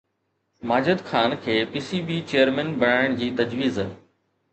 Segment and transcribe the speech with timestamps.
[0.69, 3.79] ماجد خان کي P C B chairman بڻائڻ جي تجويز